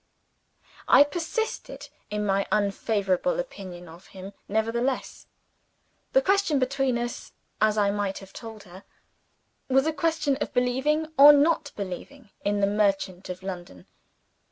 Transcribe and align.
I 0.87 1.03
persisted 1.03 1.89
in 2.09 2.25
my 2.25 2.47
unfavorable 2.51 3.39
opinion 3.39 3.87
of 3.87 4.07
him, 4.07 4.33
nevertheless. 4.47 5.27
The 6.13 6.23
question 6.23 6.57
between 6.57 6.97
us 6.97 7.33
(as 7.61 7.77
I 7.77 7.91
might 7.91 8.17
have 8.17 8.33
told 8.33 8.63
her) 8.63 8.83
was 9.69 9.85
a 9.85 9.93
question 9.93 10.37
of 10.37 10.53
believing, 10.55 11.13
or 11.19 11.31
not 11.33 11.71
believing, 11.75 12.31
in 12.43 12.61
the 12.61 12.65
merchant 12.65 13.29
of 13.29 13.43
London. 13.43 13.85